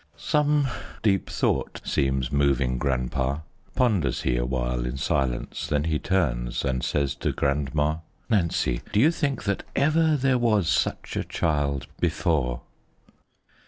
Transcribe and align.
Some 0.17 0.67
deep 1.03 1.29
thought 1.29 1.79
seems 1.85 2.31
moving 2.31 2.79
Grandpa, 2.79 3.41
Ponders 3.75 4.23
he 4.23 4.35
awhile 4.35 4.83
in 4.87 4.97
silence, 4.97 5.67
Then 5.67 5.83
he 5.83 5.99
turns, 5.99 6.65
and 6.65 6.83
says 6.83 7.13
to 7.17 7.31
Grandma, 7.31 7.97
"Nancy, 8.27 8.81
do 8.91 8.99
you 8.99 9.11
think 9.11 9.43
that 9.43 9.61
ever 9.75 10.17
There 10.17 10.39
was 10.39 10.67
such 10.67 11.15
a 11.15 11.23
child 11.23 11.85
before?" 11.99 12.61